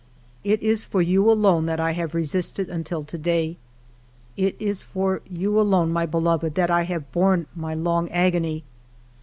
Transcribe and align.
"It 0.53 0.63
is 0.63 0.83
for 0.83 1.03
you 1.03 1.29
alone 1.31 1.67
that 1.67 1.79
I 1.79 1.91
have 1.91 2.15
resisted 2.15 2.71
until 2.71 3.03
to 3.03 3.17
day; 3.19 3.57
it 4.35 4.55
is 4.59 4.81
for 4.81 5.21
you 5.29 5.59
alone, 5.61 5.91
my 5.93 6.07
beloved, 6.07 6.55
that 6.55 6.71
I 6.71 6.85
have 6.85 7.11
borne 7.11 7.45
my 7.53 7.75
long 7.75 8.09
agony. 8.09 8.63